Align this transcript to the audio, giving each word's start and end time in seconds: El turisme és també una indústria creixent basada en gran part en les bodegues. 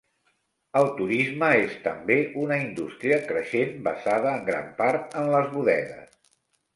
El 0.79 0.87
turisme 0.99 1.49
és 1.65 1.75
també 1.83 2.15
una 2.43 2.57
indústria 2.61 3.19
creixent 3.27 3.75
basada 3.89 4.31
en 4.39 4.41
gran 4.49 4.73
part 4.81 5.15
en 5.21 5.29
les 5.35 5.53
bodegues. 5.53 6.17